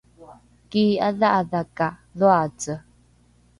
[0.69, 1.87] kii’adha’adha ka
[2.19, 2.73] dhoace